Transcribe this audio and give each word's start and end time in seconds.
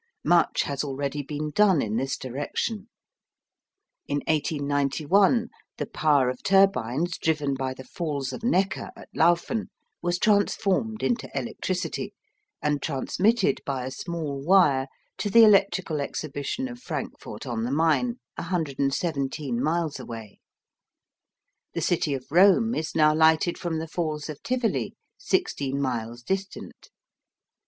Much 0.25 0.63
has 0.63 0.83
already 0.83 1.21
been 1.21 1.51
done 1.51 1.79
in 1.79 1.95
this 1.95 2.17
direction. 2.17 2.89
In 4.07 4.21
1891 4.27 5.49
the 5.77 5.85
power 5.85 6.27
of 6.27 6.41
turbines 6.41 7.19
driven 7.19 7.53
by 7.53 7.75
the 7.75 7.83
Falls 7.83 8.33
of 8.33 8.41
Neckar 8.41 8.89
at 8.95 9.09
Lauffen 9.13 9.69
was 10.01 10.17
transformed 10.17 11.03
into 11.03 11.29
electricity, 11.37 12.15
and 12.63 12.81
transmitted 12.81 13.61
by 13.63 13.85
a 13.85 13.91
small 13.91 14.43
wire 14.43 14.87
to 15.19 15.29
the 15.29 15.43
Electrical 15.43 16.01
Exhibition 16.01 16.67
of 16.67 16.79
Frankfort 16.79 17.45
on 17.45 17.63
the 17.63 17.69
Main, 17.69 18.15
117 18.39 19.61
miles 19.63 19.99
away. 19.99 20.39
The 21.75 21.81
city 21.81 22.15
of 22.15 22.25
Rome 22.31 22.73
is 22.73 22.95
now 22.95 23.13
lighted 23.13 23.55
from 23.55 23.77
the 23.77 23.87
Falls 23.87 24.29
of 24.29 24.41
Tivoli, 24.41 24.95
16 25.19 25.79
miles 25.79 26.23
distant. 26.23 26.89